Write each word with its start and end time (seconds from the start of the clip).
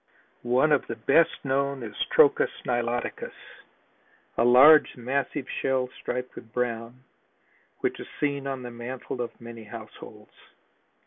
One 0.41 0.71
of 0.71 0.87
the 0.87 0.95
best 0.95 1.29
known 1.45 1.83
is 1.83 1.93
Trochus 2.11 2.49
niloticus, 2.65 3.35
a 4.35 4.43
large, 4.43 4.97
massive 4.97 5.45
shell 5.61 5.89
striped 6.01 6.33
with 6.33 6.51
brown, 6.51 7.03
which 7.81 7.99
is 7.99 8.07
seen 8.19 8.47
on 8.47 8.63
the 8.63 8.71
mantle 8.71 9.21
of 9.21 9.39
many 9.39 9.65
households. 9.65 10.33